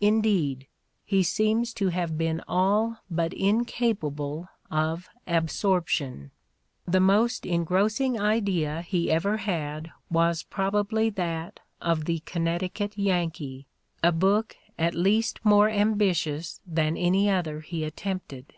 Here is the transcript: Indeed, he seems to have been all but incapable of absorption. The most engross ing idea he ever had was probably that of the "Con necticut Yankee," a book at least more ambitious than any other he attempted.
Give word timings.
Indeed, 0.00 0.66
he 1.04 1.22
seems 1.22 1.72
to 1.74 1.90
have 1.90 2.18
been 2.18 2.42
all 2.48 2.96
but 3.08 3.32
incapable 3.32 4.48
of 4.68 5.08
absorption. 5.28 6.32
The 6.88 6.98
most 6.98 7.46
engross 7.46 8.00
ing 8.00 8.20
idea 8.20 8.82
he 8.82 9.12
ever 9.12 9.36
had 9.36 9.92
was 10.10 10.42
probably 10.42 11.08
that 11.10 11.60
of 11.80 12.06
the 12.06 12.18
"Con 12.18 12.46
necticut 12.46 12.94
Yankee," 12.96 13.68
a 14.02 14.10
book 14.10 14.56
at 14.76 14.94
least 14.96 15.38
more 15.44 15.68
ambitious 15.70 16.60
than 16.66 16.96
any 16.96 17.30
other 17.30 17.60
he 17.60 17.84
attempted. 17.84 18.52